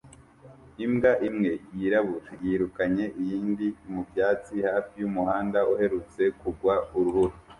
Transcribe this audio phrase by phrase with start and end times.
[0.85, 7.35] Imbwa imwe yirabura yirukanye iyindi mubyatsi hafi yumuhanda uherutse kugwa urubura